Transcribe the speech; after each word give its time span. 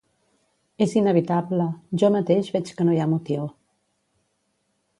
És 0.85 0.95
inevitable, 1.01 1.67
jo 2.03 2.09
mateix 2.15 2.49
veig 2.55 2.71
que 2.79 2.87
no 2.89 2.95
hi 2.95 2.99
ha 3.05 3.09
motiu. 3.15 3.47